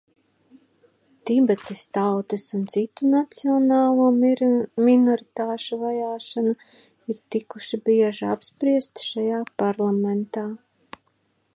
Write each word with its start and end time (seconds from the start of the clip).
Tibetas 1.25 1.81
tautas 1.97 2.45
un 2.59 2.63
citu 2.75 3.03
nacionālo 3.11 4.07
minoritāšu 4.87 5.79
vajāšana 5.83 6.55
ir 7.15 7.21
tikusi 7.37 7.81
bieži 7.91 8.31
apspriesta 8.37 9.05
šajā 9.11 9.43
Parlamentā. 9.65 10.49